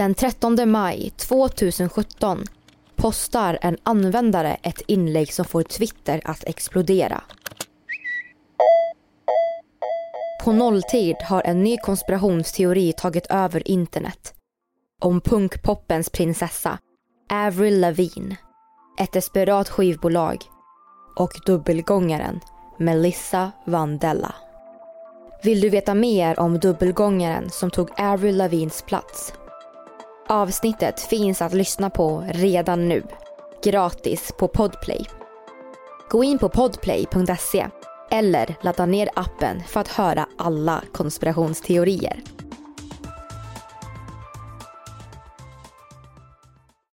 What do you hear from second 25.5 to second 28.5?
du veta mer om dubbelgångaren som tog Avril